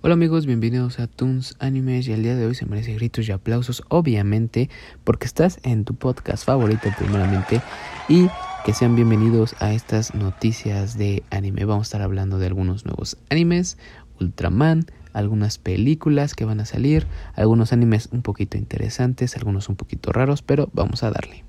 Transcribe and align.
Hola 0.00 0.14
amigos, 0.14 0.46
bienvenidos 0.46 1.00
a 1.00 1.08
Toons 1.08 1.56
Animes 1.58 2.06
y 2.06 2.12
el 2.12 2.22
día 2.22 2.36
de 2.36 2.46
hoy 2.46 2.54
se 2.54 2.66
merece 2.66 2.94
gritos 2.94 3.28
y 3.28 3.32
aplausos, 3.32 3.82
obviamente, 3.88 4.70
porque 5.02 5.26
estás 5.26 5.58
en 5.64 5.84
tu 5.84 5.96
podcast 5.96 6.46
favorito 6.46 6.88
primeramente 6.96 7.60
y 8.08 8.28
que 8.64 8.74
sean 8.74 8.94
bienvenidos 8.94 9.56
a 9.58 9.72
estas 9.72 10.14
noticias 10.14 10.96
de 10.96 11.24
anime. 11.30 11.64
Vamos 11.64 11.88
a 11.88 11.88
estar 11.88 12.02
hablando 12.02 12.38
de 12.38 12.46
algunos 12.46 12.84
nuevos 12.84 13.16
animes, 13.28 13.76
Ultraman, 14.20 14.86
algunas 15.14 15.58
películas 15.58 16.36
que 16.36 16.44
van 16.44 16.60
a 16.60 16.64
salir, 16.64 17.08
algunos 17.34 17.72
animes 17.72 18.08
un 18.12 18.22
poquito 18.22 18.56
interesantes, 18.56 19.36
algunos 19.36 19.68
un 19.68 19.74
poquito 19.74 20.12
raros, 20.12 20.42
pero 20.42 20.70
vamos 20.72 21.02
a 21.02 21.10
darle. 21.10 21.47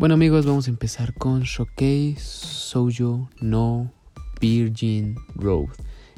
Bueno 0.00 0.14
amigos, 0.14 0.46
vamos 0.46 0.66
a 0.66 0.70
empezar 0.70 1.12
con 1.12 1.42
Shokei 1.42 2.16
Soujo 2.16 3.28
no 3.42 3.92
Virgin 4.40 5.14
Road. 5.34 5.68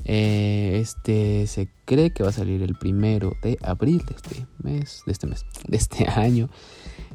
Eh, 0.05 0.79
este 0.81 1.49
se 1.49 1.69
cree 1.85 2.13
que 2.13 2.23
va 2.23 2.29
a 2.29 2.33
salir 2.33 2.63
el 2.63 2.77
primero 2.77 3.33
de 3.43 3.59
abril 3.61 4.05
de 4.07 4.15
este 4.15 4.47
mes, 4.63 5.03
de 5.05 5.11
este 5.11 5.27
mes, 5.27 5.45
de 5.67 5.77
este 5.77 6.09
año. 6.15 6.49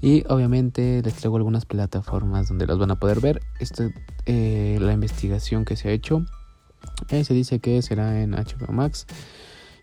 Y 0.02 0.26
obviamente 0.28 1.02
les 1.02 1.14
traigo 1.14 1.38
algunas 1.38 1.66
plataformas 1.66 2.50
donde 2.50 2.68
las 2.68 2.78
van 2.78 2.92
a 2.92 3.00
poder 3.00 3.22
ver. 3.22 3.40
Esta, 3.62 3.90
eh, 4.26 4.78
la 4.82 4.92
investigación 4.92 5.64
que 5.64 5.78
se 5.78 5.88
ha 5.88 5.94
hecho 5.94 6.26
eh, 7.08 7.24
se 7.24 7.34
dice 7.34 7.60
que 7.60 7.82
será 7.82 8.22
en 8.22 8.32
HBO 8.32 8.74
Max. 8.74 9.08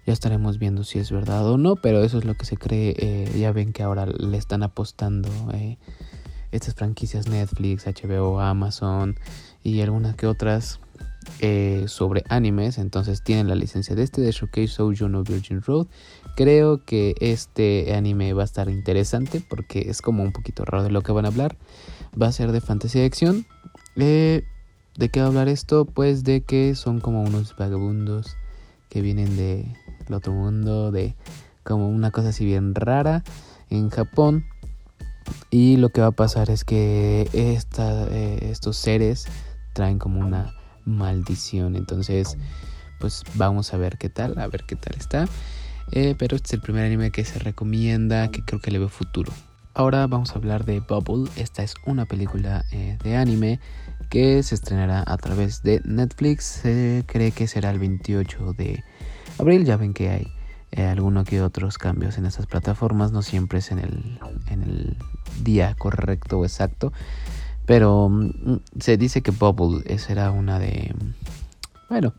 Ya 0.06 0.12
estaremos 0.12 0.59
viendo 0.59 0.84
si 0.84 0.98
es 0.98 1.11
verdad 1.11 1.48
o 1.48 1.56
no, 1.56 1.77
pero 1.77 2.05
eso 2.05 2.19
es 2.19 2.27
lo 2.27 2.34
que 2.34 2.45
se 2.45 2.59
cree. 2.59 3.33
ya 3.39 3.53
ven 3.53 3.73
que 3.73 3.83
ahora 3.83 4.05
le 4.05 4.37
están 4.37 4.62
apostando 4.62 5.30
estas 6.54 6.74
franquicias 6.74 7.28
Netflix, 7.28 7.86
HBO, 7.86 8.40
Amazon 8.40 9.16
y 9.62 9.80
algunas 9.80 10.14
que 10.16 10.27
otras 10.27 10.80
eh, 11.41 11.84
sobre 11.88 12.22
animes. 12.28 12.78
Entonces 12.78 13.22
tienen 13.22 13.48
la 13.48 13.55
licencia 13.55 13.94
de 13.94 14.02
este 14.02 14.20
de 14.20 14.30
Showcase 14.30 14.66
Shoujo 14.66 15.08
no 15.08 15.22
Virgin 15.22 15.62
Road. 15.62 15.86
Creo 16.36 16.84
que 16.84 17.14
este 17.20 17.94
anime 17.94 18.33
va 18.33 18.42
a 18.42 18.44
estar 18.44 18.69
interesante 18.69 19.42
porque 19.48 19.91
es 19.91 20.02
como 20.02 20.22
un 20.22 20.33
poquito 20.33 20.64
raro 20.64 20.84
de 20.84 20.91
lo 20.91 21.02
que 21.02 21.12
van 21.12 21.24
a 21.24 21.28
hablar. 21.28 21.56
Va 22.20 22.28
a 22.28 22.33
ser 22.33 22.52
de 22.52 22.61
fantasía 22.61 23.00
de 23.00 23.06
acción. 23.06 23.46
Eh, 23.96 24.44
¿De 24.96 25.08
qué 25.08 25.20
va 25.20 25.27
a 25.27 25.28
hablar 25.28 25.48
esto? 25.48 25.86
Pues 25.86 26.22
de 26.22 26.42
que 26.42 26.74
son 26.77 27.00
como 27.00 27.22
unos 27.22 27.56
vagabundos 27.56 28.36
que 28.89 29.00
vienen 29.00 29.36
de 29.36 29.66
el 30.06 30.14
otro 30.14 30.33
mundo, 30.33 30.92
de 30.92 31.16
como 31.64 31.89
una 31.89 32.11
cosa 32.11 32.28
así 32.28 32.44
bien 32.44 32.74
rara 32.74 33.24
en 33.70 33.91
Japón 33.91 34.44
y 35.50 35.77
lo 35.77 35.91
que 35.91 36.00
va 36.00 36.08
a 36.08 36.12
pasar 36.12 36.50
es 36.50 36.64
que 36.64 37.28
eh, 37.33 38.39
estos 38.50 38.77
seres 38.77 39.27
traen 39.72 39.98
como 39.98 40.20
una 40.20 40.55
maldición. 40.84 41.77
Entonces, 41.77 42.36
pues 43.00 43.22
vamos 43.34 43.75
a 43.75 43.77
ver 43.77 43.98
qué 43.98 44.08
tal, 44.08 44.39
a 44.39 44.47
ver 44.47 44.64
qué 44.67 44.77
tal 44.77 44.95
está. 44.98 45.27
Eh, 45.92 46.14
pero 46.19 46.36
este 46.36 46.48
es 46.48 46.52
el 46.55 46.61
primer 46.61 46.84
anime 46.84 47.11
que 47.11 47.25
se 47.25 47.39
recomienda, 47.39 48.30
que 48.30 48.45
creo 48.45 48.61
que 48.61 48.70
le 48.70 48.78
veo 48.78 48.89
futuro. 48.89 49.33
Ahora 49.75 50.06
vamos 50.06 50.30
a 50.30 50.34
hablar 50.36 50.64
de 50.64 50.80
Bubble. 50.80 51.30
Esta 51.36 51.62
es 51.62 51.75
una 51.84 52.06
película 52.06 52.64
eh, 52.72 52.97
de 53.02 53.17
anime 53.17 53.61
que 54.08 54.42
se 54.42 54.55
estrenará 54.55 55.02
a 55.06 55.17
través 55.17 55.62
de 55.62 55.80
Netflix. 55.84 56.45
Se 56.45 57.05
cree 57.06 57.33
que 57.33 57.48
será 57.48 57.70
el 57.70 57.80
28 57.80 58.52
de 58.52 58.84
abril. 59.39 59.64
Ya 59.64 59.77
ven 59.77 59.92
que 59.92 60.11
hay 60.11 60.28
eh, 60.70 60.84
alguno 60.84 61.25
que 61.25 61.42
otros 61.42 61.77
cambios 61.77 62.19
en 62.19 62.27
estas 62.27 62.47
plataformas. 62.47 63.11
No 63.11 63.22
siempre 63.22 63.58
es 63.58 63.72
en 63.72 63.80
el, 63.80 64.20
en 64.48 64.62
el 64.62 64.97
día 65.42 65.74
correcto 65.74 66.40
o 66.40 66.44
exacto. 66.44 66.92
Pero 67.66 68.08
mm, 68.08 68.60
se 68.78 68.96
dice 68.96 69.22
que 69.22 69.30
Bubble 69.30 69.98
será 69.98 70.30
una 70.30 70.58
de... 70.58 70.94
Bueno, 71.88 72.14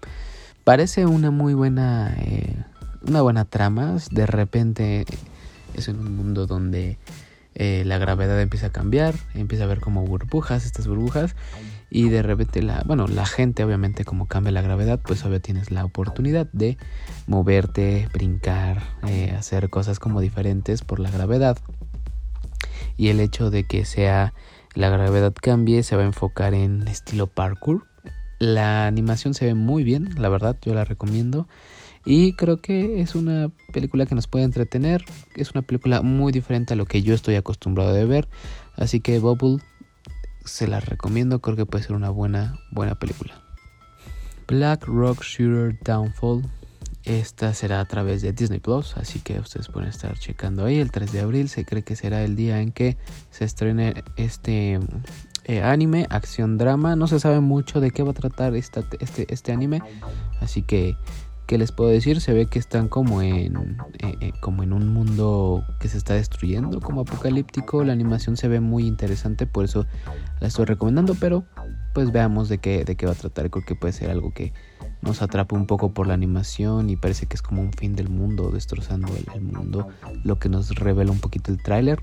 parece 0.63 1.05
una 1.05 1.31
muy 1.31 1.53
buena... 1.53 2.15
Eh, 2.19 2.55
una 3.07 3.21
buena 3.21 3.45
trama. 3.45 3.97
De 4.11 4.25
repente 4.25 5.05
es 5.75 5.87
en 5.87 5.99
un 5.99 6.15
mundo 6.15 6.47
donde 6.47 6.97
eh, 7.53 7.83
la 7.85 7.97
gravedad 7.99 8.41
empieza 8.41 8.67
a 8.67 8.71
cambiar. 8.71 9.15
Empieza 9.33 9.65
a 9.65 9.67
ver 9.67 9.79
como 9.79 10.05
burbujas, 10.05 10.65
estas 10.65 10.87
burbujas 10.87 11.35
y 11.89 12.09
de 12.09 12.21
repente 12.23 12.61
la, 12.61 12.83
bueno, 12.85 13.07
la 13.07 13.25
gente 13.25 13.63
obviamente 13.63 14.03
como 14.03 14.27
cambia 14.27 14.51
la 14.51 14.61
gravedad, 14.61 14.99
pues 15.01 15.23
obvio 15.23 15.39
tienes 15.39 15.71
la 15.71 15.85
oportunidad 15.85 16.47
de 16.51 16.77
moverte, 17.27 18.09
brincar, 18.11 18.81
eh, 19.07 19.33
hacer 19.37 19.69
cosas 19.69 19.99
como 19.99 20.19
diferentes 20.19 20.81
por 20.81 20.99
la 20.99 21.09
gravedad. 21.09 21.57
Y 22.97 23.09
el 23.09 23.19
hecho 23.19 23.49
de 23.49 23.65
que 23.65 23.85
sea 23.85 24.33
la 24.73 24.89
gravedad 24.89 25.33
cambie 25.33 25.83
se 25.83 25.95
va 25.95 26.03
a 26.03 26.05
enfocar 26.05 26.53
en 26.53 26.87
estilo 26.87 27.27
parkour. 27.27 27.87
La 28.39 28.87
animación 28.87 29.33
se 29.33 29.45
ve 29.45 29.53
muy 29.53 29.83
bien, 29.83 30.09
la 30.17 30.29
verdad, 30.29 30.57
yo 30.61 30.73
la 30.73 30.83
recomiendo. 30.83 31.47
Y 32.05 32.33
creo 32.33 32.61
que 32.61 33.01
es 33.01 33.15
una 33.15 33.49
película 33.73 34.05
que 34.05 34.15
nos 34.15 34.27
puede 34.27 34.45
entretener. 34.45 35.03
Es 35.35 35.51
una 35.51 35.63
película 35.63 36.01
muy 36.01 36.31
diferente 36.31 36.73
a 36.73 36.77
lo 36.77 36.85
que 36.85 37.01
yo 37.01 37.15
estoy 37.15 37.35
acostumbrado 37.35 37.93
de 37.93 38.05
ver. 38.05 38.27
Así 38.75 38.99
que 38.99 39.17
Bubble 39.19 39.57
se 40.43 40.67
la 40.67 40.79
recomiendo, 40.79 41.39
creo 41.39 41.55
que 41.55 41.65
puede 41.65 41.83
ser 41.83 41.95
una 41.95 42.11
buena, 42.11 42.59
buena 42.71 42.95
película. 42.95 43.33
Black 44.47 44.85
Rock 44.85 45.23
Shooter 45.23 45.79
Downfall. 45.83 46.43
Esta 47.05 47.53
será 47.53 47.81
a 47.81 47.85
través 47.85 48.23
de 48.23 48.33
Disney 48.33 48.59
Plus, 48.59 48.97
así 48.97 49.19
que 49.19 49.39
ustedes 49.39 49.67
pueden 49.69 49.89
estar 49.89 50.17
checando 50.17 50.65
ahí. 50.65 50.79
El 50.79 50.91
3 50.91 51.11
de 51.11 51.19
abril 51.19 51.49
se 51.49 51.63
cree 51.63 51.83
que 51.83 51.95
será 51.95 52.23
el 52.23 52.35
día 52.35 52.61
en 52.61 52.71
que 52.71 52.97
se 53.29 53.45
estrene 53.45 54.03
este 54.15 54.79
eh, 55.43 55.61
anime, 55.61 56.07
acción 56.09 56.57
drama. 56.57 56.95
No 56.95 57.05
se 57.05 57.19
sabe 57.19 57.41
mucho 57.41 57.79
de 57.79 57.91
qué 57.91 58.01
va 58.01 58.11
a 58.11 58.15
tratar 58.15 58.55
este, 58.55 58.83
este 59.29 59.51
anime, 59.51 59.81
así 60.41 60.63
que 60.63 60.95
¿Qué 61.45 61.59
les 61.59 61.71
puedo 61.71 61.91
decir? 61.91 62.21
Se 62.21 62.33
ve 62.33 62.47
que 62.47 62.57
están 62.57 62.87
como 62.87 63.21
en, 63.21 63.77
eh, 63.99 64.15
eh, 64.19 64.31
como 64.41 64.63
en 64.63 64.73
un 64.73 64.87
mundo 64.87 65.63
que 65.79 65.87
se 65.87 65.97
está 65.97 66.15
destruyendo, 66.15 66.81
como 66.81 67.01
apocalíptico. 67.01 67.83
La 67.83 67.93
animación 67.93 68.35
se 68.35 68.47
ve 68.47 68.61
muy 68.61 68.87
interesante, 68.87 69.45
por 69.45 69.65
eso 69.65 69.85
la 70.39 70.47
estoy 70.47 70.65
recomendando, 70.65 71.13
pero 71.13 71.45
pues 71.93 72.11
veamos 72.11 72.49
de 72.49 72.57
qué, 72.57 72.83
de 72.83 72.95
qué 72.95 73.05
va 73.05 73.11
a 73.11 73.15
tratar. 73.15 73.51
Creo 73.51 73.63
que 73.63 73.75
puede 73.75 73.93
ser 73.93 74.09
algo 74.09 74.33
que 74.33 74.53
nos 75.05 75.21
atrapa 75.21 75.55
un 75.55 75.67
poco 75.67 75.91
por 75.91 76.07
la 76.07 76.13
animación 76.13 76.89
y 76.89 76.95
parece 76.95 77.27
que 77.27 77.35
es 77.35 77.41
como 77.41 77.61
un 77.61 77.71
fin 77.71 77.95
del 77.95 78.09
mundo, 78.09 78.49
destrozando 78.51 79.13
el, 79.33 79.41
mundo, 79.41 79.87
lo 80.23 80.39
que 80.39 80.49
nos 80.49 80.73
revela 80.75 81.11
un 81.11 81.19
poquito 81.19 81.51
el 81.51 81.61
tráiler. 81.61 82.01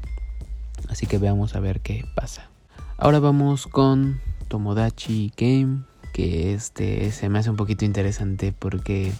Así 0.88 1.06
que 1.06 1.18
veamos 1.18 1.54
a 1.54 1.60
ver 1.60 1.80
qué 1.80 2.04
pasa. 2.14 2.48
Ahora 2.96 3.18
vamos 3.18 3.66
con 3.66 4.20
Tomodachi 4.48 5.32
Game, 5.36 5.82
que 6.12 6.54
este 6.54 7.10
se 7.10 7.28
me 7.28 7.38
hace 7.38 7.50
un 7.50 7.56
poquito 7.56 7.84
interesante 7.84 8.52
porque 8.56 9.12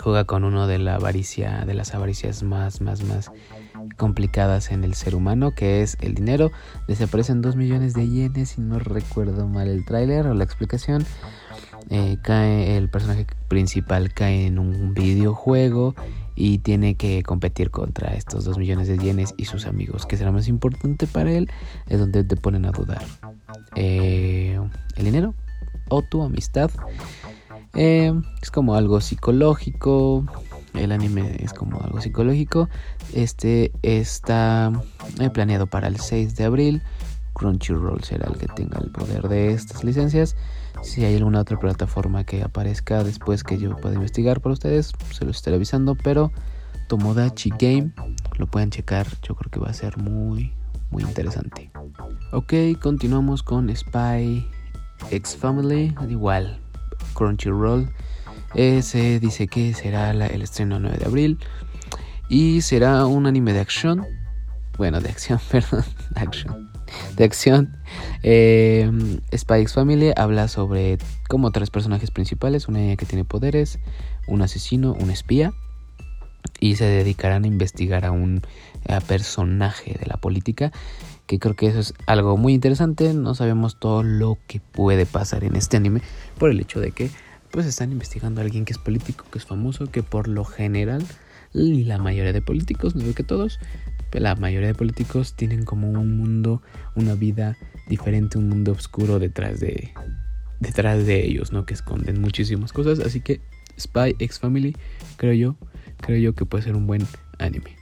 juega 0.00 0.24
con 0.24 0.44
uno 0.44 0.66
de 0.66 0.88
avaricia, 0.90 1.64
las 1.64 1.94
avaricias 1.94 2.42
más, 2.42 2.80
más, 2.80 3.02
más 3.04 3.30
complicadas 3.96 4.70
en 4.70 4.84
el 4.84 4.94
ser 4.94 5.14
humano, 5.14 5.52
que 5.54 5.82
es 5.82 5.96
el 6.00 6.14
dinero. 6.14 6.50
Desaparecen 6.86 7.42
2 7.42 7.56
millones 7.56 7.94
de 7.94 8.08
yenes, 8.08 8.50
si 8.50 8.60
no 8.60 8.78
recuerdo 8.78 9.46
mal 9.46 9.68
el 9.68 9.84
tráiler 9.84 10.26
o 10.26 10.34
la 10.34 10.44
explicación. 10.44 11.04
Eh, 11.90 12.18
cae 12.22 12.76
el 12.76 12.90
personaje 12.90 13.26
principal 13.48 14.12
cae 14.12 14.46
en 14.46 14.58
un 14.58 14.92
videojuego 14.92 15.94
y 16.34 16.58
tiene 16.58 16.94
que 16.94 17.22
competir 17.22 17.70
contra 17.70 18.14
estos 18.14 18.44
2 18.44 18.58
millones 18.58 18.86
de 18.86 18.98
yenes 18.98 19.34
y 19.36 19.46
sus 19.46 19.66
amigos. 19.66 20.06
¿Qué 20.06 20.16
será 20.16 20.30
más 20.30 20.46
importante 20.46 21.06
para 21.06 21.32
él? 21.32 21.50
Es 21.88 21.98
donde 21.98 22.22
te 22.22 22.36
ponen 22.36 22.64
a 22.64 22.70
dudar. 22.70 23.02
Eh, 23.74 24.60
¿El 24.96 25.04
dinero? 25.04 25.34
¿O 25.88 26.02
tu 26.02 26.22
amistad? 26.22 26.70
Eh, 27.74 28.12
es 28.40 28.50
como 28.50 28.74
algo 28.74 29.00
psicológico. 29.00 30.24
El 30.74 30.92
anime 30.92 31.38
es 31.40 31.52
como 31.52 31.80
algo 31.80 32.00
psicológico. 32.00 32.68
Este 33.14 33.72
está 33.82 34.70
eh, 35.18 35.30
planeado 35.30 35.66
para 35.66 35.88
el 35.88 35.98
6 35.98 36.36
de 36.36 36.44
abril. 36.44 36.82
Crunchyroll 37.38 38.02
será 38.02 38.28
el 38.28 38.36
que 38.36 38.48
tenga 38.48 38.78
el 38.80 38.90
poder 38.90 39.28
de 39.28 39.52
estas 39.52 39.84
licencias. 39.84 40.36
Si 40.82 41.04
hay 41.04 41.16
alguna 41.16 41.40
otra 41.40 41.58
plataforma 41.58 42.24
que 42.24 42.42
aparezca 42.42 43.02
después 43.04 43.42
que 43.44 43.58
yo 43.58 43.76
pueda 43.76 43.94
investigar 43.94 44.40
por 44.40 44.52
ustedes, 44.52 44.92
se 45.12 45.24
lo 45.24 45.30
estaré 45.30 45.56
avisando. 45.56 45.94
Pero 45.94 46.32
Tomodachi 46.88 47.50
Game 47.58 47.92
lo 48.38 48.46
pueden 48.46 48.70
checar. 48.70 49.06
Yo 49.22 49.34
creo 49.34 49.50
que 49.50 49.60
va 49.60 49.68
a 49.68 49.74
ser 49.74 49.96
muy, 49.98 50.52
muy 50.90 51.02
interesante. 51.02 51.70
Ok, 52.32 52.52
continuamos 52.80 53.42
con 53.42 53.74
Spy 53.74 54.46
X 55.10 55.36
Family. 55.36 55.94
Igual, 56.08 56.58
Crunchyroll. 57.14 57.88
se 58.54 59.20
dice 59.20 59.48
que 59.48 59.74
será 59.74 60.10
el 60.10 60.42
estreno 60.42 60.80
9 60.80 60.98
de 60.98 61.06
abril. 61.06 61.38
Y 62.28 62.60
será 62.60 63.06
un 63.06 63.26
anime 63.26 63.52
de 63.52 63.60
acción. 63.60 64.04
Bueno, 64.76 65.00
de 65.00 65.08
acción, 65.08 65.40
perdón. 65.50 65.84
Action. 66.14 66.77
De 67.16 67.24
acción. 67.24 67.76
Eh, 68.22 68.90
X 69.30 69.72
Family 69.72 70.12
habla 70.16 70.48
sobre 70.48 70.98
como 71.28 71.50
tres 71.50 71.70
personajes 71.70 72.10
principales. 72.10 72.68
Una 72.68 72.80
niña 72.80 72.96
que 72.96 73.06
tiene 73.06 73.24
poderes, 73.24 73.78
un 74.26 74.42
asesino, 74.42 74.94
un 74.94 75.10
espía. 75.10 75.52
Y 76.60 76.76
se 76.76 76.84
dedicarán 76.84 77.44
a 77.44 77.46
investigar 77.46 78.04
a 78.04 78.10
un 78.10 78.42
personaje 79.06 79.96
de 79.98 80.06
la 80.06 80.16
política 80.16 80.72
que 81.28 81.38
creo 81.38 81.54
que 81.54 81.66
eso 81.66 81.78
es 81.78 81.94
algo 82.06 82.36
muy 82.36 82.54
interesante. 82.54 83.12
No 83.12 83.34
sabemos 83.34 83.78
todo 83.78 84.02
lo 84.02 84.38
que 84.48 84.60
puede 84.60 85.06
pasar 85.06 85.44
en 85.44 85.56
este 85.56 85.76
anime 85.76 86.00
por 86.38 86.50
el 86.50 86.58
hecho 86.58 86.80
de 86.80 86.90
que 86.90 87.10
pues 87.50 87.66
están 87.66 87.92
investigando 87.92 88.40
a 88.40 88.44
alguien 88.44 88.64
que 88.64 88.72
es 88.72 88.78
político, 88.78 89.24
que 89.30 89.38
es 89.38 89.44
famoso, 89.44 89.86
que 89.86 90.02
por 90.02 90.26
lo 90.26 90.44
general 90.44 91.04
la 91.52 91.98
mayoría 91.98 92.32
de 92.32 92.42
políticos, 92.42 92.94
no 92.94 93.02
digo 93.02 93.14
que 93.14 93.22
todos, 93.22 93.58
la 94.12 94.34
mayoría 94.36 94.68
de 94.68 94.74
políticos 94.74 95.34
tienen 95.34 95.64
como 95.64 95.90
un 95.90 96.16
mundo, 96.16 96.62
una 96.94 97.14
vida 97.14 97.56
diferente, 97.88 98.38
un 98.38 98.48
mundo 98.48 98.72
oscuro 98.72 99.18
detrás 99.18 99.60
de 99.60 99.92
detrás 100.60 101.06
de 101.06 101.24
ellos, 101.24 101.52
¿no? 101.52 101.66
Que 101.66 101.74
esconden 101.74 102.20
muchísimas 102.20 102.72
cosas, 102.72 102.98
así 103.00 103.20
que 103.20 103.40
Spy 103.78 104.16
X 104.18 104.40
Family, 104.40 104.76
creo 105.16 105.34
yo, 105.34 105.56
creo 106.00 106.18
yo 106.18 106.34
que 106.34 106.44
puede 106.44 106.64
ser 106.64 106.74
un 106.74 106.86
buen 106.86 107.06
anime. 107.38 107.76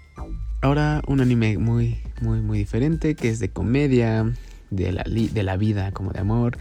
Ahora 0.62 1.02
un 1.06 1.20
anime 1.20 1.58
muy 1.58 1.98
muy 2.20 2.40
muy 2.40 2.58
diferente 2.58 3.14
que 3.14 3.28
es 3.28 3.38
de 3.38 3.48
comedia, 3.50 4.32
de 4.70 4.92
la 4.92 5.04
de 5.04 5.42
la 5.42 5.56
vida 5.56 5.92
como 5.92 6.12
de 6.12 6.20
amor, 6.20 6.58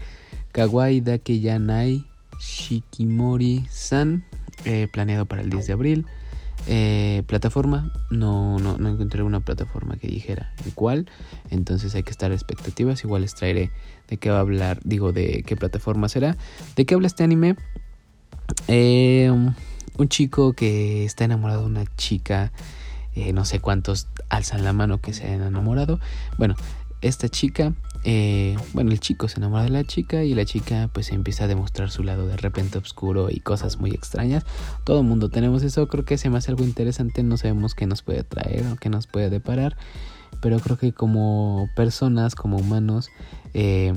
Kawaii 0.52 1.00
Dake 1.00 1.40
Yanai 1.40 2.06
Shikimori-san, 2.40 4.24
eh, 4.64 4.88
planeado 4.92 5.26
para 5.26 5.42
el 5.42 5.50
10 5.50 5.66
de 5.66 5.72
abril. 5.72 6.06
Eh, 6.68 7.22
plataforma, 7.26 7.92
no, 8.10 8.58
no, 8.58 8.76
no, 8.76 8.88
encontré 8.88 9.22
una 9.22 9.38
plataforma 9.40 9.96
que 9.96 10.08
dijera 10.08 10.52
en 10.64 10.72
cuál, 10.72 11.08
entonces 11.50 11.94
hay 11.94 12.02
que 12.02 12.10
estar 12.10 12.32
expectativas. 12.32 13.04
Igual 13.04 13.22
les 13.22 13.34
traeré 13.34 13.70
de 14.08 14.16
qué 14.16 14.30
va 14.30 14.38
a 14.38 14.40
hablar, 14.40 14.80
digo, 14.84 15.12
de 15.12 15.44
qué 15.46 15.56
plataforma 15.56 16.08
será. 16.08 16.36
¿De 16.74 16.84
qué 16.84 16.94
habla 16.94 17.06
este 17.06 17.24
anime? 17.24 17.56
Eh, 18.68 19.30
un 19.98 20.08
chico 20.08 20.54
que 20.54 21.04
está 21.04 21.24
enamorado 21.24 21.62
de 21.62 21.66
una 21.66 21.84
chica, 21.96 22.52
no 23.32 23.44
sé 23.44 23.60
cuántos 23.60 24.08
alzan 24.28 24.62
la 24.62 24.72
mano 24.72 25.00
que 25.00 25.12
se 25.12 25.26
han 25.26 25.42
enamorado. 25.42 26.00
Bueno, 26.36 26.54
esta 27.00 27.28
chica 27.28 27.74
eh, 28.04 28.56
bueno, 28.72 28.92
el 28.92 29.00
chico 29.00 29.28
se 29.28 29.38
enamora 29.38 29.64
de 29.64 29.70
la 29.70 29.84
chica 29.84 30.24
y 30.24 30.34
la 30.34 30.44
chica 30.44 30.88
pues 30.92 31.10
empieza 31.10 31.44
a 31.44 31.46
demostrar 31.46 31.90
su 31.90 32.02
lado 32.02 32.26
de 32.26 32.36
repente 32.36 32.78
oscuro 32.78 33.28
y 33.30 33.40
cosas 33.40 33.78
muy 33.78 33.90
extrañas. 33.90 34.44
Todo 34.84 35.00
el 35.00 35.06
mundo 35.06 35.28
tenemos 35.28 35.62
eso, 35.62 35.88
creo 35.88 36.04
que 36.04 36.18
se 36.18 36.30
me 36.30 36.38
hace 36.38 36.50
algo 36.50 36.64
interesante, 36.64 37.22
no 37.22 37.36
sabemos 37.36 37.74
qué 37.74 37.86
nos 37.86 38.02
puede 38.02 38.24
traer 38.24 38.66
o 38.66 38.76
qué 38.76 38.88
nos 38.88 39.06
puede 39.06 39.30
deparar, 39.30 39.76
pero 40.40 40.58
creo 40.60 40.78
que 40.78 40.92
como 40.92 41.68
personas, 41.74 42.34
como 42.34 42.56
humanos, 42.56 43.08
eh, 43.54 43.92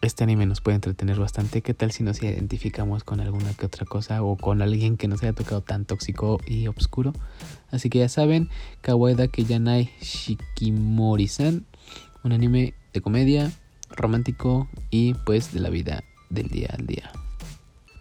este 0.00 0.24
anime 0.24 0.46
nos 0.46 0.60
puede 0.60 0.76
entretener 0.76 1.18
bastante. 1.18 1.60
¿Qué 1.60 1.74
tal 1.74 1.90
si 1.90 2.04
nos 2.04 2.22
identificamos 2.22 3.02
con 3.02 3.20
alguna 3.20 3.52
que 3.54 3.66
otra 3.66 3.84
cosa 3.84 4.22
o 4.22 4.36
con 4.36 4.62
alguien 4.62 4.96
que 4.96 5.08
nos 5.08 5.22
haya 5.22 5.32
tocado 5.32 5.60
tan 5.60 5.84
tóxico 5.84 6.38
y 6.46 6.68
oscuro? 6.68 7.12
Así 7.70 7.90
que 7.90 7.98
ya 7.98 8.08
saben, 8.08 8.48
Kawaii 8.80 9.28
Kiyanai 9.28 9.90
Shikimori-san 10.00 11.66
un 12.28 12.34
anime 12.34 12.74
de 12.92 13.00
comedia, 13.00 13.50
romántico 13.88 14.68
y 14.90 15.14
pues 15.14 15.54
de 15.54 15.60
la 15.60 15.70
vida 15.70 16.04
del 16.28 16.48
día 16.48 16.68
al 16.78 16.86
día. 16.86 17.10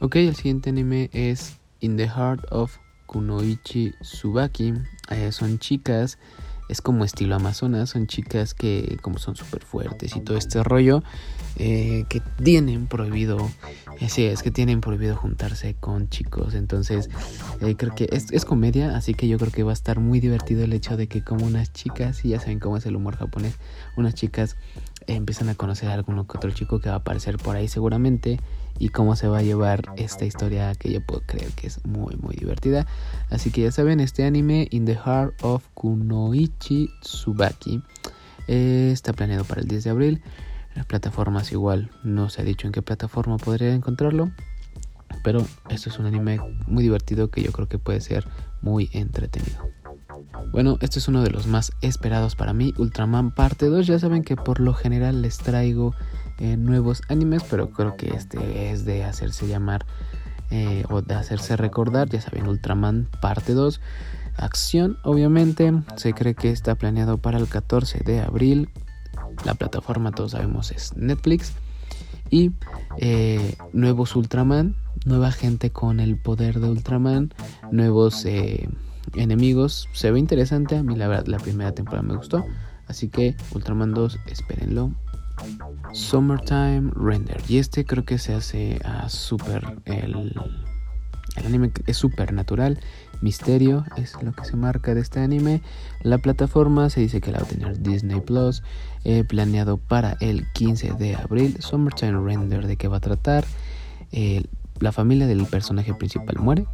Ok, 0.01 0.17
el 0.17 0.35
siguiente 0.35 0.69
anime 0.69 1.09
es 1.13 1.55
In 1.79 1.95
the 1.95 2.09
Heart 2.09 2.51
of 2.51 2.75
Kunoichi 3.05 3.93
Tsubaki. 4.01 4.73
Eh, 5.11 5.31
son 5.31 5.59
chicas 5.59 6.19
es 6.69 6.81
como 6.81 7.05
estilo 7.05 7.35
Amazonas, 7.35 7.89
son 7.89 8.07
chicas 8.07 8.53
que 8.53 8.97
como 9.01 9.17
son 9.19 9.35
súper 9.35 9.63
fuertes 9.63 10.15
y 10.15 10.21
todo 10.21 10.37
este 10.37 10.63
rollo, 10.63 11.03
eh, 11.57 12.05
que 12.09 12.21
tienen 12.43 12.87
prohibido, 12.87 13.49
así 14.01 14.23
es 14.25 14.43
que 14.43 14.51
tienen 14.51 14.81
prohibido 14.81 15.15
juntarse 15.15 15.75
con 15.79 16.09
chicos, 16.09 16.53
entonces 16.53 17.09
eh, 17.61 17.75
creo 17.75 17.95
que 17.95 18.07
es, 18.11 18.31
es, 18.31 18.45
comedia, 18.45 18.95
así 18.95 19.13
que 19.13 19.27
yo 19.27 19.37
creo 19.37 19.51
que 19.51 19.63
va 19.63 19.71
a 19.71 19.73
estar 19.73 19.99
muy 19.99 20.19
divertido 20.19 20.63
el 20.63 20.73
hecho 20.73 20.97
de 20.97 21.07
que 21.07 21.23
como 21.23 21.45
unas 21.45 21.73
chicas, 21.73 22.23
y 22.25 22.29
ya 22.29 22.39
saben 22.39 22.59
cómo 22.59 22.77
es 22.77 22.85
el 22.85 22.95
humor 22.95 23.15
japonés, 23.15 23.55
unas 23.95 24.13
chicas 24.13 24.55
empiezan 25.07 25.49
a 25.49 25.55
conocer 25.55 25.89
a 25.89 25.93
alguno 25.93 26.27
que 26.27 26.37
otro 26.37 26.51
chico 26.51 26.79
que 26.79 26.89
va 26.89 26.95
a 26.95 26.99
aparecer 26.99 27.37
por 27.37 27.55
ahí 27.55 27.67
seguramente 27.67 28.39
y 28.79 28.89
cómo 28.89 29.15
se 29.15 29.27
va 29.27 29.39
a 29.39 29.41
llevar 29.41 29.93
esta 29.95 30.25
historia 30.25 30.73
que 30.75 30.91
yo 30.91 31.01
puedo 31.01 31.21
creer 31.25 31.51
que 31.53 31.67
es 31.67 31.83
muy 31.85 32.15
muy 32.17 32.35
divertida. 32.35 32.85
Así 33.29 33.49
que 33.51 33.61
ya 33.61 33.71
saben, 33.71 33.99
este 33.99 34.25
anime 34.25 34.67
In 34.71 34.85
the 34.85 34.95
Heart 34.95 35.43
of 35.43 35.63
Kunoichi 35.73 36.89
Tsubaki 37.01 37.81
eh, 38.47 38.89
está 38.93 39.13
planeado 39.13 39.45
para 39.45 39.61
el 39.61 39.67
10 39.67 39.85
de 39.85 39.89
abril. 39.89 40.21
Las 40.75 40.85
plataformas 40.85 41.51
igual 41.51 41.89
no 42.03 42.29
se 42.29 42.41
ha 42.41 42.45
dicho 42.45 42.67
en 42.67 42.73
qué 42.73 42.81
plataforma 42.81 43.37
podría 43.37 43.73
encontrarlo. 43.73 44.31
Pero 45.23 45.45
esto 45.69 45.89
es 45.89 45.97
un 45.99 46.05
anime 46.05 46.39
muy 46.67 46.83
divertido 46.83 47.29
que 47.31 47.41
yo 47.41 47.51
creo 47.51 47.67
que 47.67 47.79
puede 47.79 48.01
ser 48.01 48.27
muy 48.61 48.89
entretenido. 48.93 49.76
Bueno, 50.51 50.77
este 50.81 50.99
es 50.99 51.07
uno 51.07 51.21
de 51.23 51.29
los 51.29 51.47
más 51.47 51.71
esperados 51.81 52.35
para 52.35 52.53
mí, 52.53 52.73
Ultraman 52.77 53.31
parte 53.31 53.67
2. 53.67 53.85
Ya 53.87 53.99
saben 53.99 54.23
que 54.23 54.35
por 54.35 54.59
lo 54.59 54.73
general 54.73 55.21
les 55.21 55.37
traigo 55.37 55.93
eh, 56.39 56.57
nuevos 56.57 57.01
animes, 57.09 57.43
pero 57.49 57.69
creo 57.71 57.95
que 57.97 58.09
este 58.15 58.71
es 58.71 58.85
de 58.85 59.03
hacerse 59.03 59.47
llamar 59.47 59.85
eh, 60.49 60.83
o 60.89 61.01
de 61.01 61.15
hacerse 61.15 61.57
recordar. 61.57 62.09
Ya 62.09 62.21
saben, 62.21 62.47
Ultraman 62.47 63.07
parte 63.21 63.53
2. 63.53 63.81
Acción, 64.37 64.97
obviamente, 65.03 65.73
se 65.95 66.13
cree 66.13 66.35
que 66.35 66.51
está 66.51 66.75
planeado 66.75 67.17
para 67.17 67.37
el 67.37 67.47
14 67.47 67.99
de 67.99 68.21
abril. 68.21 68.69
La 69.45 69.55
plataforma, 69.55 70.11
todos 70.11 70.31
sabemos, 70.31 70.71
es 70.71 70.95
Netflix. 70.95 71.53
Y 72.29 72.51
eh, 72.97 73.55
nuevos 73.73 74.15
Ultraman, 74.15 74.75
nueva 75.05 75.31
gente 75.31 75.71
con 75.71 75.99
el 75.99 76.17
poder 76.17 76.59
de 76.59 76.69
Ultraman, 76.69 77.33
nuevos 77.71 78.25
enemigos. 79.15 79.89
Se 79.93 80.11
ve 80.11 80.19
interesante. 80.19 80.77
A 80.77 80.83
mí 80.83 80.95
la 80.95 81.07
verdad 81.07 81.27
la 81.27 81.39
primera 81.39 81.73
temporada 81.73 82.03
me 82.03 82.15
gustó. 82.15 82.45
Así 82.87 83.09
que 83.09 83.35
Ultraman 83.53 83.93
2, 83.93 84.19
espérenlo. 84.27 84.91
Summertime 85.93 86.91
Render. 86.95 87.41
Y 87.47 87.57
este 87.57 87.85
creo 87.85 88.05
que 88.05 88.17
se 88.17 88.33
hace 88.33 88.79
a 88.83 89.07
super. 89.09 89.63
El, 89.85 90.33
el 91.35 91.45
anime 91.45 91.71
es 91.85 91.97
super 91.97 92.33
natural. 92.33 92.79
Misterio 93.21 93.83
es 93.95 94.21
lo 94.21 94.31
que 94.31 94.45
se 94.45 94.55
marca 94.55 94.93
de 94.93 95.01
este 95.01 95.19
anime. 95.19 95.61
La 96.01 96.17
plataforma 96.17 96.89
se 96.89 97.01
dice 97.01 97.21
que 97.21 97.31
la 97.31 97.39
va 97.39 97.45
a 97.45 97.49
tener 97.49 97.81
Disney 97.81 98.21
Plus. 98.21 98.63
Eh, 99.03 99.23
planeado 99.23 99.77
para 99.77 100.17
el 100.19 100.45
15 100.53 100.93
de 100.93 101.15
abril. 101.15 101.57
Summertime 101.59 102.19
Render. 102.19 102.67
¿De 102.67 102.77
qué 102.77 102.87
va 102.87 102.97
a 102.97 103.01
tratar? 103.01 103.45
Eh, 104.11 104.43
la 104.79 104.91
familia 104.91 105.27
del 105.27 105.45
personaje 105.45 105.93
principal 105.93 106.37
muere. 106.39 106.65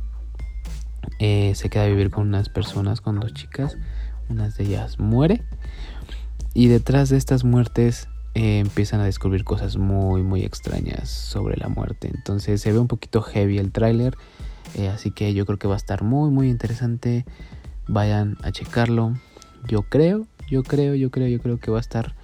Eh, 1.20 1.54
se 1.56 1.70
queda 1.70 1.84
a 1.84 1.88
vivir 1.88 2.10
con 2.10 2.28
unas 2.28 2.50
personas, 2.50 3.02
con 3.02 3.20
dos 3.20 3.34
chicas. 3.34 3.78
Una 4.30 4.50
de 4.50 4.64
ellas 4.64 5.00
muere. 5.00 5.44
Y 6.54 6.68
detrás 6.68 7.10
de 7.10 7.18
estas 7.18 7.44
muertes 7.44 8.08
eh, 8.36 8.60
empiezan 8.60 9.00
a 9.00 9.06
descubrir 9.06 9.44
cosas 9.44 9.78
muy, 9.78 10.22
muy 10.24 10.44
extrañas 10.44 11.10
sobre 11.10 11.58
la 11.58 11.68
muerte. 11.68 12.12
Entonces 12.14 12.62
se 12.62 12.72
ve 12.72 12.80
un 12.80 12.88
poquito 12.88 13.22
heavy 13.22 13.58
el 13.58 13.72
tráiler. 13.72 14.16
Eh, 14.76 14.90
así 14.90 15.12
que 15.12 15.34
yo 15.34 15.46
creo 15.46 15.60
que 15.60 15.68
va 15.68 15.76
a 15.76 15.78
estar 15.78 16.04
muy, 16.04 16.30
muy 16.30 16.50
interesante. 16.50 17.26
Vayan 17.88 18.38
a 18.44 18.52
checarlo. 18.52 19.14
Yo 19.68 19.84
creo, 19.84 20.26
yo 20.50 20.64
creo, 20.64 20.96
yo 20.96 21.12
creo, 21.12 21.28
yo 21.28 21.40
creo 21.40 21.60
que 21.60 21.72
va 21.72 21.78
a 21.78 21.82
estar 21.82 22.16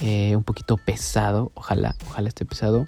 un 0.00 0.44
poquito 0.44 0.76
pesado. 0.76 1.50
Ojalá, 1.54 1.96
ojalá 2.06 2.28
esté 2.28 2.44
pesado. 2.44 2.86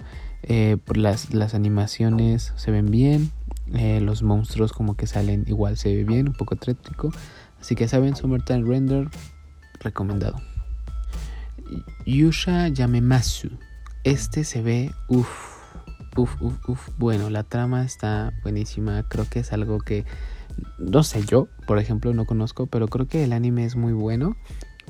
Por 0.85 0.97
las, 0.97 1.33
las 1.33 1.53
animaciones 1.53 2.53
se 2.55 2.71
ven 2.71 2.91
bien. 2.91 3.31
Eh, 3.73 4.01
los 4.01 4.21
monstruos 4.21 4.73
como 4.73 4.95
que 4.95 5.07
salen 5.07 5.45
igual, 5.47 5.77
se 5.77 5.95
ve 5.95 6.03
bien, 6.03 6.27
un 6.29 6.33
poco 6.33 6.55
trétrico. 6.55 7.11
Así 7.59 7.75
que 7.75 7.87
saben, 7.87 8.15
Summertime 8.15 8.67
Render, 8.67 9.07
recomendado. 9.79 10.41
Yusha 12.05 12.67
Yamemasu. 12.67 13.49
Este 14.03 14.43
se 14.43 14.61
ve, 14.61 14.91
uff, 15.07 15.29
uff, 16.17 16.41
uff, 16.41 16.69
uff. 16.69 16.89
Bueno, 16.97 17.29
la 17.29 17.43
trama 17.43 17.83
está 17.83 18.33
buenísima. 18.43 19.07
Creo 19.07 19.29
que 19.29 19.39
es 19.39 19.53
algo 19.53 19.79
que, 19.79 20.05
no 20.79 21.03
sé, 21.03 21.23
yo, 21.23 21.47
por 21.65 21.79
ejemplo, 21.79 22.13
no 22.13 22.25
conozco, 22.25 22.65
pero 22.65 22.87
creo 22.87 23.07
que 23.07 23.23
el 23.23 23.31
anime 23.31 23.63
es 23.63 23.75
muy 23.75 23.93
bueno. 23.93 24.35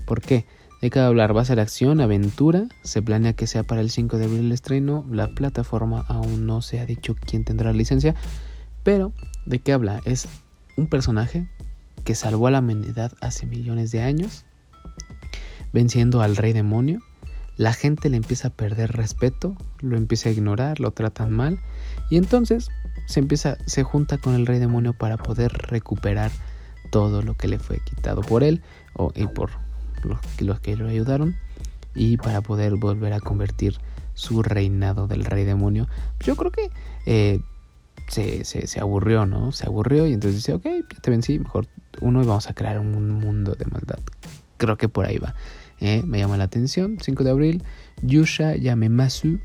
¿Por 0.05 0.21
qué? 0.21 0.45
De 0.81 0.89
cada 0.89 1.07
hablar, 1.07 1.35
va 1.37 1.41
a 1.41 1.45
ser 1.45 1.59
acción, 1.59 2.01
aventura. 2.01 2.65
Se 2.81 3.03
planea 3.03 3.33
que 3.33 3.45
sea 3.45 3.61
para 3.61 3.81
el 3.81 3.91
5 3.91 4.17
de 4.17 4.25
abril 4.25 4.45
el 4.45 4.51
estreno. 4.51 5.05
La 5.11 5.27
plataforma 5.27 6.03
aún 6.07 6.47
no 6.47 6.63
se 6.63 6.79
ha 6.79 6.87
dicho 6.87 7.15
quién 7.15 7.45
tendrá 7.45 7.71
licencia. 7.71 8.15
Pero, 8.83 9.13
¿de 9.45 9.59
qué 9.59 9.73
habla? 9.73 10.01
Es 10.05 10.27
un 10.77 10.87
personaje 10.87 11.47
que 12.03 12.15
salvó 12.15 12.47
a 12.47 12.51
la 12.51 12.59
humanidad 12.59 13.11
hace 13.21 13.45
millones 13.45 13.91
de 13.91 14.01
años, 14.01 14.43
venciendo 15.71 16.23
al 16.23 16.35
rey 16.35 16.51
demonio. 16.51 16.99
La 17.57 17.73
gente 17.73 18.09
le 18.09 18.17
empieza 18.17 18.47
a 18.47 18.51
perder 18.51 18.93
respeto, 18.93 19.55
lo 19.81 19.97
empieza 19.97 20.29
a 20.29 20.31
ignorar, 20.31 20.79
lo 20.79 20.91
tratan 20.91 21.31
mal 21.31 21.59
y 22.09 22.17
entonces 22.17 22.69
se 23.05 23.19
empieza 23.19 23.57
se 23.67 23.83
junta 23.83 24.17
con 24.17 24.33
el 24.33 24.47
rey 24.47 24.57
demonio 24.57 24.93
para 24.93 25.17
poder 25.17 25.51
recuperar 25.51 26.31
todo 26.91 27.21
lo 27.21 27.37
que 27.37 27.47
le 27.47 27.59
fue 27.59 27.79
quitado 27.83 28.21
por 28.21 28.43
él 28.43 28.63
o, 28.93 29.11
y 29.15 29.27
por 29.27 29.51
los, 30.05 30.59
que 30.59 30.75
lo 30.75 30.87
ayudaron 30.87 31.35
y 31.95 32.17
para 32.17 32.41
poder 32.41 32.75
volver 32.75 33.13
a 33.13 33.19
convertir 33.19 33.77
su 34.13 34.43
reinado 34.43 35.07
del 35.07 35.25
rey 35.25 35.43
demonio. 35.45 35.87
Yo 36.19 36.35
creo 36.35 36.51
que 36.51 36.69
eh, 37.05 37.39
se, 38.07 38.43
se, 38.45 38.79
aburrió, 38.79 39.25
¿no? 39.25 39.51
Se 39.51 39.65
aburrió 39.65 40.05
y 40.07 40.13
entonces 40.13 40.37
dice, 40.37 40.53
ok, 40.53 40.65
ya 40.65 40.99
te 41.01 41.11
vencí, 41.11 41.39
mejor 41.39 41.67
uno 42.01 42.21
y 42.23 42.25
vamos 42.25 42.49
a 42.49 42.53
crear 42.53 42.79
un 42.79 43.09
mundo 43.09 43.55
de 43.55 43.65
maldad. 43.65 43.99
Creo 44.57 44.77
que 44.77 44.89
por 44.89 45.05
ahí 45.05 45.17
va. 45.17 45.33
eh, 45.79 46.03
me 46.05 46.19
llama 46.19 46.37
la 46.37 46.43
atención. 46.45 46.97
5 47.01 47.23
de 47.23 47.29
abril, 47.31 47.63
Yusha 48.01 48.55
Yamemasu, 48.55 49.39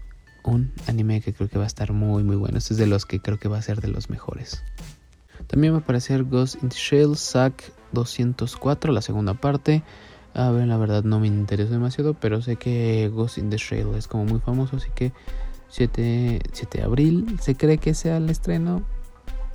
un 0.44 0.72
anime 0.86 1.20
que 1.20 1.32
creo 1.32 1.48
que 1.48 1.58
va 1.58 1.64
a 1.64 1.66
estar 1.66 1.92
muy 1.92 2.22
muy 2.22 2.36
bueno. 2.36 2.58
Este 2.58 2.74
es 2.74 2.78
de 2.78 2.86
los 2.86 3.06
que 3.06 3.20
creo 3.20 3.38
que 3.38 3.48
va 3.48 3.58
a 3.58 3.62
ser 3.62 3.80
de 3.80 3.88
los 3.88 4.10
mejores. 4.10 4.62
También 5.46 5.72
va 5.72 5.78
a 5.78 5.80
aparecer 5.80 6.24
Ghost 6.24 6.62
in 6.62 6.68
the 6.68 6.76
Shell, 6.76 7.16
Sack 7.16 7.72
204, 7.92 8.92
la 8.92 9.02
segunda 9.02 9.34
parte. 9.34 9.82
A 10.36 10.50
ver, 10.50 10.68
la 10.68 10.76
verdad 10.76 11.02
no 11.02 11.18
me 11.18 11.28
interesa 11.28 11.72
demasiado, 11.72 12.12
pero 12.12 12.42
sé 12.42 12.56
que 12.56 13.08
Ghost 13.08 13.38
in 13.38 13.48
the 13.48 13.56
Shell 13.56 13.94
es 13.94 14.06
como 14.06 14.26
muy 14.26 14.38
famoso, 14.38 14.76
así 14.76 14.90
que 14.94 15.14
7, 15.70 16.40
7 16.52 16.78
de 16.78 16.84
abril 16.84 17.38
se 17.40 17.54
cree 17.56 17.78
que 17.78 17.94
sea 17.94 18.18
el 18.18 18.28
estreno. 18.28 18.82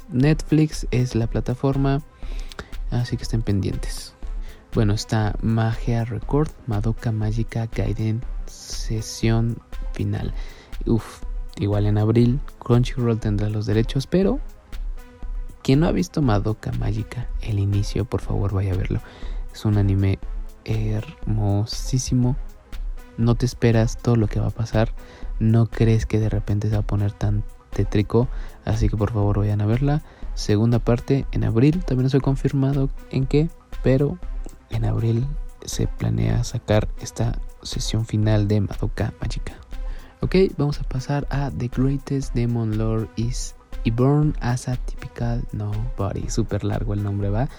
Netflix 0.09 0.87
es 0.89 1.13
la 1.13 1.27
plataforma, 1.27 2.01
así 2.89 3.15
que 3.15 3.21
estén 3.21 3.43
pendientes. 3.43 4.15
Bueno, 4.73 4.93
está 4.93 5.35
Magia 5.43 6.03
Record, 6.03 6.49
Madoka 6.65 7.11
Magica 7.11 7.67
Gaiden, 7.67 8.23
sesión 8.47 9.59
final. 9.93 10.33
Uf, 10.87 11.21
igual 11.57 11.85
en 11.85 11.99
abril, 11.99 12.39
Crunchyroll 12.57 13.19
tendrá 13.19 13.49
los 13.49 13.67
derechos, 13.67 14.07
pero 14.07 14.39
quien 15.61 15.81
no 15.81 15.85
ha 15.85 15.91
visto 15.91 16.23
Madoka 16.23 16.71
Magica, 16.71 17.29
el 17.41 17.59
inicio, 17.59 18.05
por 18.05 18.21
favor 18.21 18.51
vaya 18.51 18.73
a 18.73 18.77
verlo. 18.77 18.99
Es 19.53 19.63
un 19.65 19.77
anime 19.77 20.17
hermosísimo. 20.65 22.35
No 23.17 23.35
te 23.35 23.45
esperas 23.45 23.97
todo 23.97 24.15
lo 24.15 24.27
que 24.27 24.39
va 24.39 24.47
a 24.47 24.51
pasar. 24.51 24.93
No 25.39 25.67
crees 25.67 26.05
que 26.05 26.19
de 26.19 26.29
repente 26.29 26.69
se 26.69 26.75
va 26.75 26.81
a 26.81 26.87
poner 26.87 27.11
tan 27.11 27.43
tétrico. 27.71 28.27
Así 28.65 28.89
que 28.89 28.97
por 28.97 29.11
favor 29.11 29.39
vayan 29.39 29.61
a 29.61 29.65
verla. 29.65 30.01
Segunda 30.33 30.79
parte 30.79 31.25
en 31.31 31.43
abril. 31.43 31.83
También 31.83 32.09
no 32.11 32.17
ha 32.17 32.21
confirmado 32.21 32.89
en 33.09 33.25
qué. 33.25 33.49
Pero 33.83 34.17
en 34.69 34.85
abril 34.85 35.27
se 35.65 35.87
planea 35.87 36.43
sacar 36.43 36.87
esta 36.99 37.39
sesión 37.63 38.05
final 38.05 38.47
de 38.47 38.61
Madoka 38.61 39.13
Magica. 39.21 39.53
Ok, 40.21 40.35
vamos 40.57 40.79
a 40.79 40.83
pasar 40.83 41.27
a 41.29 41.51
The 41.51 41.67
Greatest 41.67 42.33
Demon 42.33 42.77
Lord 42.77 43.09
is 43.15 43.55
y 43.83 43.91
Born 43.91 44.35
as 44.39 44.67
a 44.67 44.75
Typical 44.75 45.43
Nobody. 45.51 46.29
Súper 46.29 46.63
largo 46.63 46.93
el 46.93 47.03
nombre, 47.03 47.29
va. 47.29 47.49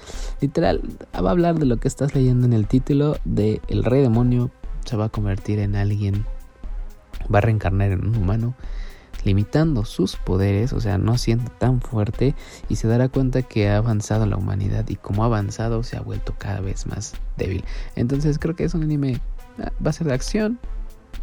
Literal, 0.40 0.80
va 1.14 1.28
a 1.28 1.32
hablar 1.32 1.58
de 1.58 1.66
lo 1.66 1.78
que 1.78 1.88
estás 1.88 2.14
leyendo 2.14 2.46
en 2.46 2.52
el 2.52 2.66
título: 2.66 3.16
de 3.24 3.60
el 3.68 3.84
rey 3.84 4.02
demonio 4.02 4.50
se 4.84 4.96
va 4.96 5.06
a 5.06 5.08
convertir 5.08 5.58
en 5.58 5.76
alguien, 5.76 6.26
va 7.32 7.38
a 7.38 7.42
reencarnar 7.42 7.92
en 7.92 8.06
un 8.06 8.16
humano, 8.16 8.54
limitando 9.24 9.84
sus 9.84 10.16
poderes, 10.16 10.72
o 10.72 10.80
sea, 10.80 10.98
no 10.98 11.18
siendo 11.18 11.50
tan 11.52 11.80
fuerte, 11.80 12.34
y 12.68 12.76
se 12.76 12.88
dará 12.88 13.08
cuenta 13.08 13.42
que 13.42 13.68
ha 13.68 13.76
avanzado 13.76 14.26
la 14.26 14.36
humanidad 14.36 14.88
y 14.88 14.96
como 14.96 15.22
ha 15.22 15.26
avanzado 15.26 15.82
se 15.82 15.96
ha 15.96 16.00
vuelto 16.00 16.34
cada 16.38 16.60
vez 16.60 16.86
más 16.86 17.14
débil. 17.36 17.64
Entonces 17.94 18.38
creo 18.38 18.56
que 18.56 18.64
es 18.64 18.74
un 18.74 18.82
anime, 18.82 19.20
ah, 19.58 19.70
va 19.84 19.90
a 19.90 19.92
ser 19.92 20.08
de 20.08 20.14
acción, 20.14 20.58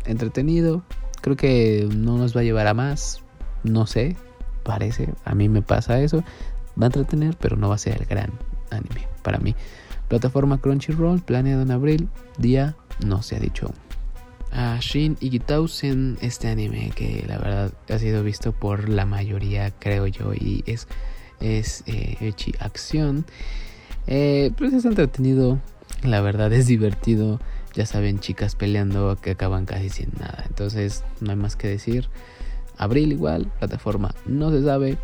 entretenido, 0.05 0.83
creo 1.21 1.35
que 1.35 1.89
no 1.93 2.17
nos 2.17 2.35
va 2.35 2.41
a 2.41 2.45
llevar 2.45 2.67
a 2.67 2.73
más, 2.73 3.21
no 3.63 3.85
sé, 3.85 4.15
parece, 4.69 5.15
a 5.25 5.33
mí 5.33 5.49
me 5.49 5.63
pasa 5.63 5.99
eso. 5.99 6.23
Va 6.79 6.83
a 6.83 6.85
entretener, 6.85 7.35
pero 7.37 7.57
no 7.57 7.69
va 7.69 7.75
a 7.75 7.79
ser 7.79 7.99
el 7.99 8.05
gran 8.05 8.29
anime 8.69 9.07
para 9.23 9.39
mí. 9.39 9.55
Plataforma 10.07 10.59
Crunchyroll, 10.59 11.21
planeado 11.21 11.63
en 11.63 11.71
abril, 11.71 12.07
día 12.37 12.75
no 13.03 13.23
se 13.23 13.35
ha 13.35 13.39
dicho 13.39 13.73
A 14.51 14.77
Shin 14.79 15.17
Igitausen, 15.21 16.19
este 16.21 16.49
anime 16.49 16.91
que 16.95 17.25
la 17.27 17.39
verdad 17.39 17.73
ha 17.89 17.97
sido 17.97 18.21
visto 18.21 18.51
por 18.51 18.89
la 18.89 19.07
mayoría, 19.07 19.71
creo 19.71 20.05
yo, 20.05 20.35
y 20.35 20.63
es, 20.67 20.87
es 21.39 21.83
eh, 21.87 22.33
acción. 22.59 23.25
Eh, 24.05 24.51
pues 24.55 24.71
es 24.73 24.85
entretenido, 24.85 25.59
la 26.03 26.21
verdad 26.21 26.53
es 26.53 26.67
divertido. 26.67 27.39
Ya 27.73 27.87
saben, 27.87 28.19
chicas 28.19 28.55
peleando 28.55 29.17
que 29.19 29.31
acaban 29.31 29.65
casi 29.65 29.89
sin 29.89 30.11
nada. 30.19 30.43
Entonces, 30.47 31.03
no 31.21 31.31
hay 31.31 31.37
más 31.37 31.55
que 31.55 31.67
decir. 31.67 32.07
Abril 32.79 33.11
igual, 33.11 33.51
plataforma 33.59 34.15
no 34.25 34.49
se 34.51 34.63
sabe. 34.63 34.97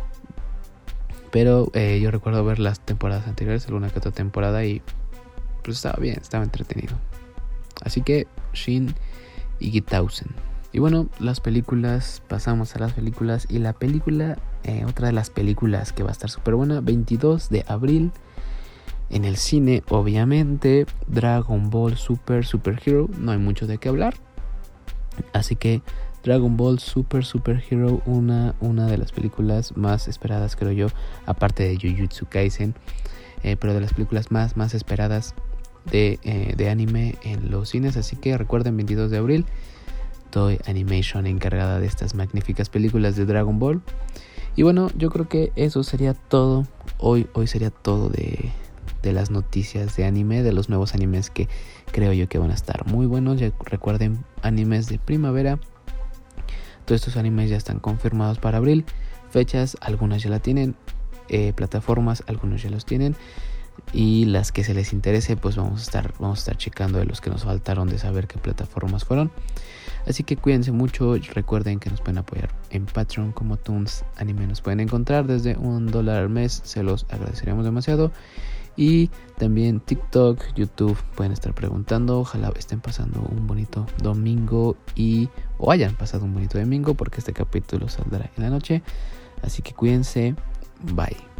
Pero 1.30 1.70
eh, 1.74 2.00
yo 2.00 2.10
recuerdo 2.10 2.44
ver 2.44 2.58
las 2.58 2.80
temporadas 2.80 3.28
anteriores, 3.28 3.66
alguna 3.66 3.90
que 3.90 3.98
otra 3.98 4.10
temporada 4.10 4.64
y 4.64 4.82
pues 5.62 5.76
estaba 5.76 5.98
bien, 6.00 6.18
estaba 6.20 6.42
entretenido. 6.42 6.96
Así 7.82 8.00
que 8.00 8.26
Shin 8.54 8.94
y 9.60 9.70
Gitausen. 9.70 10.28
Y 10.72 10.78
bueno, 10.78 11.08
las 11.18 11.40
películas, 11.40 12.22
pasamos 12.28 12.74
a 12.76 12.78
las 12.78 12.94
películas. 12.94 13.46
Y 13.50 13.58
la 13.58 13.72
película, 13.72 14.38
eh, 14.64 14.84
otra 14.86 15.08
de 15.08 15.12
las 15.12 15.30
películas 15.30 15.92
que 15.92 16.02
va 16.02 16.10
a 16.10 16.12
estar 16.12 16.30
súper 16.30 16.54
buena, 16.54 16.80
22 16.80 17.50
de 17.50 17.64
abril. 17.68 18.12
En 19.10 19.24
el 19.24 19.36
cine, 19.36 19.82
obviamente, 19.88 20.86
Dragon 21.06 21.70
Ball 21.70 21.96
Super 21.96 22.44
Super 22.44 22.80
Hero. 22.84 23.08
No 23.18 23.32
hay 23.32 23.38
mucho 23.38 23.66
de 23.66 23.78
qué 23.78 23.88
hablar. 23.88 24.14
Así 25.32 25.56
que 25.56 25.82
Dragon 26.26 26.56
Ball 26.56 26.80
Super 26.80 27.24
Super 27.24 27.62
Hero, 27.70 28.02
una, 28.04 28.56
una 28.60 28.86
de 28.86 28.98
las 28.98 29.12
películas 29.12 29.76
más 29.76 30.08
esperadas, 30.08 30.56
creo 30.56 30.72
yo, 30.72 30.88
aparte 31.24 31.62
de 31.62 31.76
Jujutsu 31.76 32.26
Kaisen, 32.26 32.74
eh, 33.44 33.54
pero 33.54 33.74
de 33.74 33.80
las 33.80 33.94
películas 33.94 34.32
más, 34.32 34.56
más 34.56 34.74
esperadas 34.74 35.36
de, 35.92 36.18
eh, 36.24 36.54
de, 36.56 36.68
anime 36.68 37.14
en 37.22 37.52
los 37.52 37.68
cines. 37.68 37.96
Así 37.96 38.16
que 38.16 38.36
recuerden, 38.36 38.76
22 38.76 39.12
de 39.12 39.18
abril, 39.18 39.46
Toy 40.30 40.58
Animation 40.66 41.28
encargada 41.28 41.78
de 41.78 41.86
estas 41.86 42.16
magníficas 42.16 42.70
películas 42.70 43.14
de 43.14 43.24
Dragon 43.24 43.60
Ball. 43.60 43.80
Y 44.56 44.62
bueno, 44.62 44.90
yo 44.96 45.10
creo 45.10 45.28
que 45.28 45.52
eso 45.54 45.84
sería 45.84 46.14
todo. 46.14 46.66
Hoy, 46.98 47.28
hoy 47.34 47.46
sería 47.46 47.70
todo 47.70 48.08
de, 48.08 48.50
de 49.00 49.12
las 49.12 49.30
noticias 49.30 49.94
de 49.94 50.04
anime, 50.04 50.42
de 50.42 50.52
los 50.52 50.68
nuevos 50.68 50.92
animes 50.92 51.30
que 51.30 51.48
creo 51.92 52.12
yo 52.12 52.28
que 52.28 52.38
van 52.38 52.50
a 52.50 52.54
estar 52.54 52.84
muy 52.88 53.06
buenos. 53.06 53.38
Ya 53.38 53.52
recuerden, 53.64 54.24
animes 54.42 54.88
de 54.88 54.98
primavera 54.98 55.60
todos 56.86 57.02
estos 57.02 57.16
animes 57.16 57.50
ya 57.50 57.56
están 57.56 57.80
confirmados 57.80 58.38
para 58.38 58.58
abril. 58.58 58.84
Fechas, 59.30 59.76
algunas 59.80 60.22
ya 60.22 60.30
la 60.30 60.38
tienen. 60.38 60.76
Eh, 61.28 61.52
plataformas, 61.52 62.22
algunos 62.28 62.62
ya 62.62 62.70
los 62.70 62.86
tienen. 62.86 63.16
Y 63.92 64.24
las 64.26 64.52
que 64.52 64.64
se 64.64 64.72
les 64.72 64.92
interese, 64.92 65.36
pues 65.36 65.56
vamos 65.56 65.80
a 65.80 65.82
estar, 65.82 66.14
vamos 66.18 66.38
a 66.38 66.40
estar 66.40 66.56
checando 66.56 66.98
de 66.98 67.04
los 67.04 67.20
que 67.20 67.30
nos 67.30 67.44
faltaron 67.44 67.88
de 67.88 67.98
saber 67.98 68.26
qué 68.26 68.38
plataformas 68.38 69.04
fueron. 69.04 69.30
Así 70.06 70.22
que 70.22 70.36
cuídense 70.36 70.72
mucho. 70.72 71.16
Recuerden 71.34 71.80
que 71.80 71.90
nos 71.90 72.00
pueden 72.00 72.18
apoyar 72.18 72.50
en 72.70 72.86
Patreon 72.86 73.32
como 73.32 73.56
Toons 73.56 74.04
Anime. 74.16 74.46
Nos 74.46 74.60
pueden 74.60 74.80
encontrar 74.80 75.26
desde 75.26 75.56
un 75.56 75.86
dólar 75.86 76.22
al 76.22 76.28
mes. 76.28 76.62
Se 76.64 76.82
los 76.82 77.06
agradeceríamos 77.10 77.64
demasiado. 77.64 78.12
Y 78.76 79.08
también 79.38 79.80
TikTok, 79.80 80.54
YouTube 80.54 80.98
pueden 81.14 81.32
estar 81.32 81.54
preguntando. 81.54 82.20
Ojalá 82.20 82.52
estén 82.56 82.80
pasando 82.80 83.20
un 83.22 83.46
bonito 83.46 83.86
domingo 84.02 84.76
y 84.94 85.28
o 85.58 85.70
hayan 85.70 85.94
pasado 85.94 86.24
un 86.24 86.34
bonito 86.34 86.58
domingo 86.58 86.94
porque 86.94 87.18
este 87.18 87.32
capítulo 87.32 87.88
saldrá 87.88 88.30
en 88.36 88.42
la 88.42 88.50
noche. 88.50 88.82
Así 89.42 89.62
que 89.62 89.72
cuídense. 89.74 90.34
Bye. 90.94 91.35